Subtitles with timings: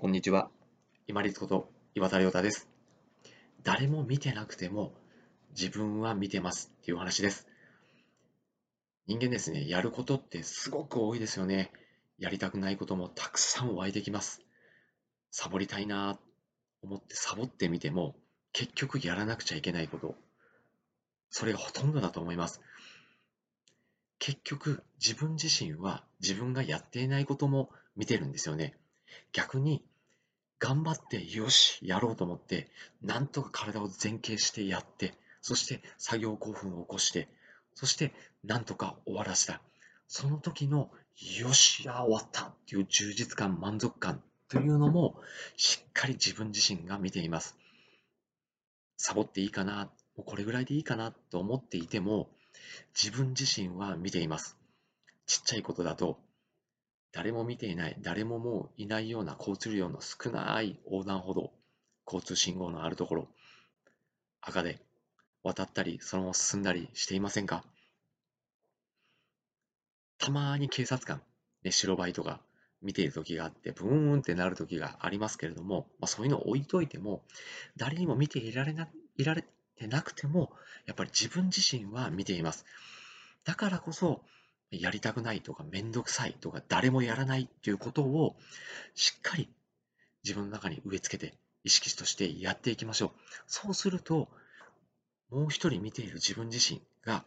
[0.00, 0.48] こんにちは。
[1.08, 2.70] 今立こと岩田亮太です。
[3.62, 4.94] 誰も見てなくても
[5.50, 7.46] 自分は見てますっていう話です。
[9.06, 11.70] 人間ですね、やることってすごく多いですよね。
[12.18, 14.40] やりたくないこともたくさん湧いてきます。
[15.30, 16.20] サボりたいなと
[16.80, 18.16] 思ってサボってみても
[18.54, 20.14] 結局やらなくちゃいけないこと、
[21.28, 22.62] それがほとんどだと思います。
[24.18, 28.78] 結局自分自身は自分がやっていないことも見てるんですよね。
[29.32, 29.84] 逆に
[30.60, 32.68] 頑張ってよしやろうと思って
[33.02, 37.28] なんとか体を前傾してやってそして作業興奮を起こして
[37.74, 38.12] そして
[38.44, 39.60] なんとか終わらせた。
[40.06, 40.90] その時の
[41.38, 45.14] よしや終わったっていう充実感満足感というのも
[45.56, 47.56] しっかり自分自身が見ています。
[48.96, 52.28] サボっていいかなもうこれぐらいでいいかなと思っていても
[52.94, 54.58] 自分自身は見ています。
[55.26, 56.18] ちっちゃいことだと
[57.12, 61.52] 誰も見ていない、誰ももういないような交通量の少ない横断歩道、
[62.06, 63.28] 交通信号のあるところ、
[64.40, 64.78] 赤で
[65.42, 67.64] 渡ったり、そのまま進んだりしていませんか？
[70.18, 71.20] たまに警察官、
[71.64, 72.40] ね、白バイとか
[72.82, 77.22] 見ている時があって、ブーンってなる時がありますけれども、まあ、そういうのを置いといても、
[77.76, 79.44] 誰にも見ていられないられ
[79.76, 80.52] てなくても、
[80.86, 82.64] やっぱり自分自身は見ています。
[83.44, 84.22] だからこそ、
[84.70, 88.36] やりたくないとかめんどくさいとか誰もやらないっていうことを
[88.94, 89.48] しっかり
[90.24, 93.10] 自分の中に植え付けて意識としてやっていきましょう。
[93.46, 94.28] そうすると
[95.30, 97.24] もう一人見ている自分自身が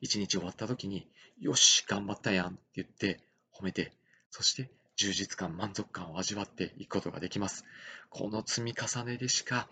[0.00, 1.06] 一日終わった時に
[1.40, 3.20] よし頑張ったやんって言って
[3.52, 3.92] 褒めて
[4.30, 7.64] そして充実感満足感を味わっていくことができます。
[8.10, 9.68] この積み重ねでしか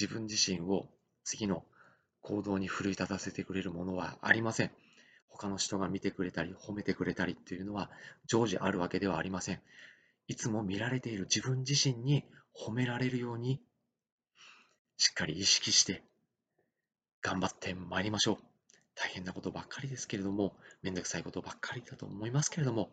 [0.00, 0.86] 自分自身を
[1.24, 1.64] 次の
[2.22, 4.70] 行動に奮い立たせてくれるものはありません。
[5.32, 7.90] 他の人が見てくれたり褒めてくれたりっていうのは
[8.26, 9.60] 常時あるわけではありません。
[10.28, 12.24] いつも見られている自分自身に
[12.54, 13.60] 褒められるように
[14.96, 16.02] しっかり意識して
[17.22, 18.36] 頑張ってまいりましょう。
[18.94, 22.90] 大変なことばっかりですけれども、めんどくさいことばっかりだと思いますけれども、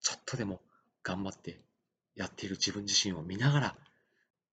[0.00, 0.60] ちょっとでも
[1.02, 1.60] 頑張って
[2.16, 3.76] やっている自分自身を見ながら、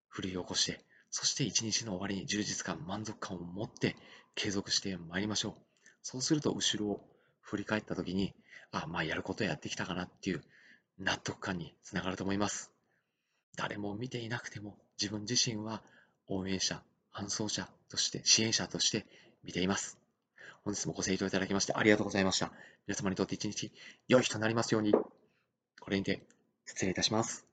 [0.09, 3.95] 奮い起こして、そして一日の終わりに充実感、満足感を持って
[4.35, 5.70] 継続してまいりましょう。
[6.01, 7.01] そうすると後ろを
[7.41, 8.33] 振り返った時に、
[8.71, 10.43] あ、まあやることやってきたかなっていう
[10.99, 12.71] 納得感につながると思います。
[13.57, 15.81] 誰も見ていなくても自分自身は
[16.27, 19.05] 応援者、伴走者として、支援者として
[19.43, 19.97] 見ています。
[20.63, 22.51] 本日もご清聴いただきましてありがとうございました。
[22.87, 23.71] 皆様にとって一日
[24.07, 24.93] 良い日となりますように。
[24.93, 26.23] これにて
[26.65, 27.50] 失礼いたします。